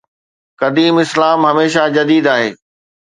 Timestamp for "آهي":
2.35-2.49